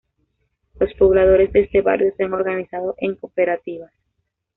Los 0.79 0.91
pobladores 0.95 1.53
de 1.53 1.59
este 1.59 1.81
barrio 1.83 2.11
se 2.17 2.23
han 2.23 2.33
organizado 2.33 2.95
en 2.97 3.13
cooperativas. 3.17 3.93